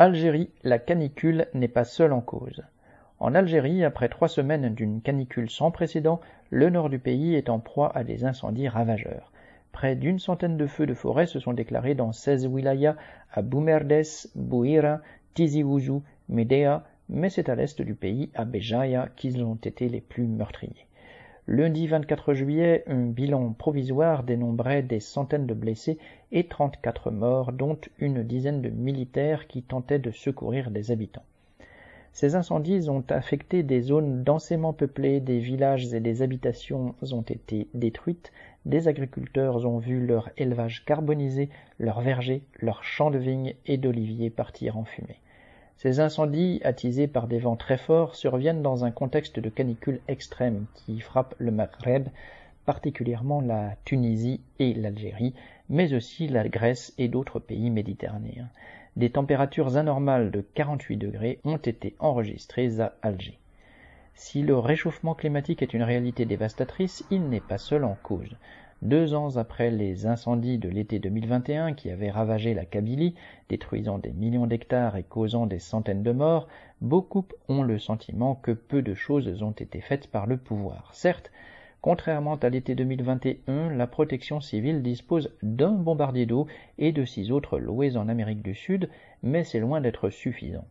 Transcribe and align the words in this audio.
Algérie, 0.00 0.48
la 0.64 0.78
canicule 0.78 1.46
n'est 1.52 1.68
pas 1.68 1.84
seule 1.84 2.14
en 2.14 2.22
cause. 2.22 2.62
En 3.18 3.34
Algérie, 3.34 3.84
après 3.84 4.08
trois 4.08 4.28
semaines 4.28 4.74
d'une 4.74 5.02
canicule 5.02 5.50
sans 5.50 5.70
précédent, 5.70 6.22
le 6.48 6.70
nord 6.70 6.88
du 6.88 6.98
pays 6.98 7.34
est 7.34 7.50
en 7.50 7.58
proie 7.58 7.94
à 7.94 8.02
des 8.02 8.24
incendies 8.24 8.66
ravageurs. 8.66 9.30
Près 9.72 9.96
d'une 9.96 10.18
centaine 10.18 10.56
de 10.56 10.66
feux 10.66 10.86
de 10.86 10.94
forêt 10.94 11.26
se 11.26 11.38
sont 11.38 11.52
déclarés 11.52 11.94
dans 11.94 12.12
16 12.12 12.46
wilayas 12.46 12.96
à 13.30 13.42
Boumerdes, 13.42 13.92
Bouira, 14.34 15.00
Tizi 15.34 15.62
Ouzou, 15.62 16.02
Médéa, 16.30 16.82
mais 17.10 17.28
c'est 17.28 17.50
à 17.50 17.54
l'est 17.54 17.82
du 17.82 17.94
pays, 17.94 18.30
à 18.34 18.46
Béjaïa, 18.46 19.10
qu'ils 19.16 19.44
ont 19.44 19.56
été 19.56 19.90
les 19.90 20.00
plus 20.00 20.26
meurtriers. 20.26 20.86
Lundi 21.52 21.88
24 21.88 22.32
juillet, 22.32 22.84
un 22.86 23.06
bilan 23.06 23.54
provisoire 23.54 24.22
dénombrait 24.22 24.84
des 24.84 25.00
centaines 25.00 25.48
de 25.48 25.52
blessés 25.52 25.98
et 26.30 26.46
34 26.46 27.10
morts, 27.10 27.50
dont 27.50 27.76
une 27.98 28.22
dizaine 28.22 28.62
de 28.62 28.68
militaires 28.68 29.48
qui 29.48 29.64
tentaient 29.64 29.98
de 29.98 30.12
secourir 30.12 30.70
des 30.70 30.92
habitants. 30.92 31.24
Ces 32.12 32.36
incendies 32.36 32.88
ont 32.88 33.02
affecté 33.08 33.64
des 33.64 33.80
zones 33.80 34.22
densément 34.22 34.72
peuplées, 34.72 35.18
des 35.18 35.40
villages 35.40 35.92
et 35.92 35.98
des 35.98 36.22
habitations 36.22 36.94
ont 37.10 37.22
été 37.22 37.66
détruites, 37.74 38.30
des 38.64 38.86
agriculteurs 38.86 39.66
ont 39.66 39.78
vu 39.78 40.06
leur 40.06 40.30
élevage 40.36 40.84
carbonisé, 40.84 41.48
leurs 41.80 42.00
vergers, 42.00 42.44
leurs 42.60 42.84
champs 42.84 43.10
de 43.10 43.18
vignes 43.18 43.54
et 43.66 43.76
d'oliviers 43.76 44.30
partir 44.30 44.76
en 44.78 44.84
fumée. 44.84 45.18
Ces 45.82 45.98
incendies, 45.98 46.60
attisés 46.62 47.06
par 47.06 47.26
des 47.26 47.38
vents 47.38 47.56
très 47.56 47.78
forts, 47.78 48.14
surviennent 48.14 48.60
dans 48.60 48.84
un 48.84 48.90
contexte 48.90 49.40
de 49.40 49.48
canicule 49.48 50.02
extrême 50.08 50.66
qui 50.74 51.00
frappe 51.00 51.34
le 51.38 51.50
Maghreb, 51.50 52.08
particulièrement 52.66 53.40
la 53.40 53.76
Tunisie 53.86 54.42
et 54.58 54.74
l'Algérie, 54.74 55.32
mais 55.70 55.94
aussi 55.94 56.28
la 56.28 56.46
Grèce 56.50 56.92
et 56.98 57.08
d'autres 57.08 57.38
pays 57.38 57.70
méditerranéens. 57.70 58.50
Des 58.96 59.08
températures 59.08 59.78
anormales 59.78 60.30
de 60.30 60.42
48 60.42 60.98
degrés 60.98 61.38
ont 61.44 61.56
été 61.56 61.94
enregistrées 61.98 62.78
à 62.78 62.92
Alger. 63.00 63.38
Si 64.22 64.42
le 64.42 64.58
réchauffement 64.58 65.14
climatique 65.14 65.62
est 65.62 65.72
une 65.72 65.82
réalité 65.82 66.26
dévastatrice, 66.26 67.06
il 67.10 67.30
n'est 67.30 67.40
pas 67.40 67.56
seul 67.56 67.84
en 67.84 67.96
cause. 68.02 68.36
Deux 68.82 69.14
ans 69.14 69.38
après 69.38 69.70
les 69.70 70.04
incendies 70.04 70.58
de 70.58 70.68
l'été 70.68 70.98
2021 70.98 71.72
qui 71.72 71.88
avaient 71.88 72.10
ravagé 72.10 72.52
la 72.52 72.66
Kabylie, 72.66 73.14
détruisant 73.48 73.96
des 73.96 74.12
millions 74.12 74.46
d'hectares 74.46 74.96
et 74.96 75.04
causant 75.04 75.46
des 75.46 75.58
centaines 75.58 76.02
de 76.02 76.12
morts, 76.12 76.48
beaucoup 76.82 77.24
ont 77.48 77.62
le 77.62 77.78
sentiment 77.78 78.34
que 78.34 78.50
peu 78.50 78.82
de 78.82 78.92
choses 78.92 79.42
ont 79.42 79.52
été 79.52 79.80
faites 79.80 80.06
par 80.06 80.26
le 80.26 80.36
pouvoir. 80.36 80.90
Certes, 80.92 81.32
contrairement 81.80 82.36
à 82.36 82.50
l'été 82.50 82.74
2021, 82.74 83.70
la 83.70 83.86
protection 83.86 84.42
civile 84.42 84.82
dispose 84.82 85.34
d'un 85.42 85.72
bombardier 85.72 86.26
d'eau 86.26 86.46
et 86.76 86.92
de 86.92 87.06
six 87.06 87.32
autres 87.32 87.58
loués 87.58 87.96
en 87.96 88.06
Amérique 88.06 88.42
du 88.42 88.54
Sud, 88.54 88.90
mais 89.22 89.44
c'est 89.44 89.60
loin 89.60 89.80
d'être 89.80 90.10
suffisant. 90.10 90.66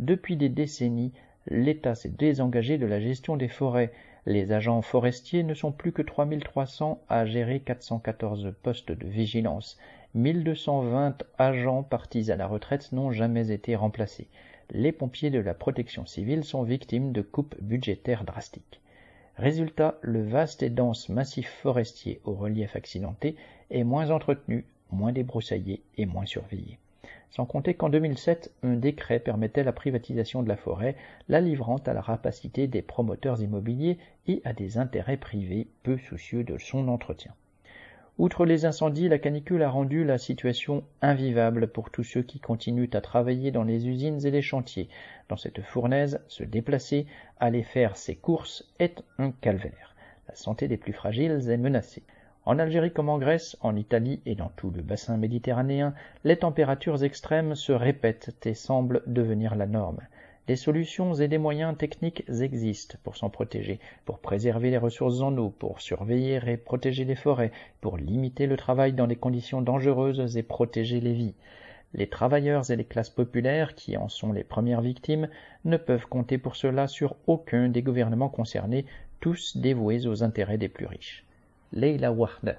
Depuis 0.00 0.36
des 0.36 0.48
décennies, 0.48 1.12
l'État 1.46 1.94
s'est 1.94 2.08
désengagé 2.08 2.78
de 2.78 2.86
la 2.86 3.00
gestion 3.00 3.36
des 3.36 3.48
forêts, 3.48 3.92
les 4.26 4.52
agents 4.52 4.82
forestiers 4.82 5.42
ne 5.42 5.54
sont 5.54 5.72
plus 5.72 5.92
que 5.92 6.02
3300 6.02 7.00
à 7.08 7.24
gérer 7.24 7.60
414 7.60 8.52
postes 8.62 8.92
de 8.92 9.06
vigilance. 9.06 9.78
1220 10.14 11.24
agents 11.38 11.82
partis 11.82 12.30
à 12.30 12.36
la 12.36 12.46
retraite 12.46 12.92
n'ont 12.92 13.10
jamais 13.10 13.50
été 13.50 13.76
remplacés. 13.76 14.28
Les 14.70 14.92
pompiers 14.92 15.30
de 15.30 15.38
la 15.38 15.54
protection 15.54 16.04
civile 16.04 16.44
sont 16.44 16.62
victimes 16.62 17.12
de 17.12 17.22
coupes 17.22 17.56
budgétaires 17.60 18.24
drastiques. 18.24 18.80
Résultat, 19.36 19.96
le 20.02 20.22
vaste 20.22 20.62
et 20.62 20.70
dense 20.70 21.08
massif 21.08 21.48
forestier 21.62 22.20
au 22.24 22.34
relief 22.34 22.76
accidenté 22.76 23.36
est 23.70 23.84
moins 23.84 24.10
entretenu, 24.10 24.66
moins 24.90 25.12
débroussaillé 25.12 25.82
et 25.96 26.04
moins 26.04 26.26
surveillé 26.26 26.78
sans 27.30 27.46
compter 27.46 27.74
qu'en 27.74 27.88
2007, 27.88 28.52
un 28.62 28.74
décret 28.74 29.20
permettait 29.20 29.64
la 29.64 29.72
privatisation 29.72 30.42
de 30.42 30.48
la 30.48 30.56
forêt, 30.56 30.96
la 31.28 31.40
livrant 31.40 31.76
à 31.86 31.92
la 31.92 32.00
rapacité 32.00 32.66
des 32.66 32.82
promoteurs 32.82 33.42
immobiliers 33.42 33.98
et 34.26 34.40
à 34.44 34.52
des 34.52 34.78
intérêts 34.78 35.16
privés 35.16 35.68
peu 35.82 35.98
soucieux 35.98 36.44
de 36.44 36.58
son 36.58 36.88
entretien. 36.88 37.34
Outre 38.18 38.44
les 38.44 38.64
incendies, 38.64 39.08
la 39.08 39.20
canicule 39.20 39.62
a 39.62 39.70
rendu 39.70 40.04
la 40.04 40.18
situation 40.18 40.82
invivable 41.02 41.68
pour 41.68 41.90
tous 41.90 42.02
ceux 42.02 42.22
qui 42.22 42.40
continuent 42.40 42.90
à 42.92 43.00
travailler 43.00 43.52
dans 43.52 43.62
les 43.62 43.86
usines 43.86 44.26
et 44.26 44.32
les 44.32 44.42
chantiers. 44.42 44.88
Dans 45.28 45.36
cette 45.36 45.62
fournaise, 45.62 46.20
se 46.26 46.42
déplacer, 46.42 47.06
aller 47.38 47.62
faire 47.62 47.96
ses 47.96 48.16
courses 48.16 48.64
est 48.80 49.04
un 49.18 49.30
calvaire. 49.30 49.94
La 50.26 50.34
santé 50.34 50.66
des 50.66 50.76
plus 50.76 50.92
fragiles 50.92 51.48
est 51.48 51.56
menacée. 51.56 52.02
En 52.48 52.58
Algérie 52.58 52.90
comme 52.94 53.10
en 53.10 53.18
Grèce, 53.18 53.58
en 53.60 53.76
Italie 53.76 54.22
et 54.24 54.34
dans 54.34 54.48
tout 54.48 54.70
le 54.70 54.80
bassin 54.80 55.18
méditerranéen, 55.18 55.92
les 56.24 56.38
températures 56.38 57.04
extrêmes 57.04 57.54
se 57.54 57.72
répètent 57.72 58.34
et 58.46 58.54
semblent 58.54 59.02
devenir 59.06 59.54
la 59.54 59.66
norme. 59.66 60.00
Des 60.46 60.56
solutions 60.56 61.12
et 61.12 61.28
des 61.28 61.36
moyens 61.36 61.76
techniques 61.76 62.24
existent 62.26 62.96
pour 63.04 63.18
s'en 63.18 63.28
protéger, 63.28 63.80
pour 64.06 64.18
préserver 64.18 64.70
les 64.70 64.78
ressources 64.78 65.20
en 65.20 65.36
eau, 65.36 65.50
pour 65.50 65.82
surveiller 65.82 66.40
et 66.46 66.56
protéger 66.56 67.04
les 67.04 67.16
forêts, 67.16 67.52
pour 67.82 67.98
limiter 67.98 68.46
le 68.46 68.56
travail 68.56 68.94
dans 68.94 69.06
des 69.06 69.16
conditions 69.16 69.60
dangereuses 69.60 70.38
et 70.38 70.42
protéger 70.42 71.00
les 71.00 71.12
vies. 71.12 71.34
Les 71.92 72.06
travailleurs 72.06 72.70
et 72.70 72.76
les 72.76 72.84
classes 72.84 73.10
populaires, 73.10 73.74
qui 73.74 73.98
en 73.98 74.08
sont 74.08 74.32
les 74.32 74.42
premières 74.42 74.80
victimes, 74.80 75.28
ne 75.66 75.76
peuvent 75.76 76.06
compter 76.06 76.38
pour 76.38 76.56
cela 76.56 76.86
sur 76.86 77.16
aucun 77.26 77.68
des 77.68 77.82
gouvernements 77.82 78.30
concernés, 78.30 78.86
tous 79.20 79.58
dévoués 79.58 80.06
aux 80.06 80.22
intérêts 80.22 80.56
des 80.56 80.70
plus 80.70 80.86
riches. 80.86 81.26
ليلة 81.72 82.10
واحدة 82.10 82.58